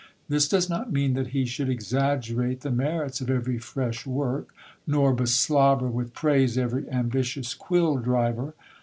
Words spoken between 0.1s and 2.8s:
This does not mean that he should exaggerate the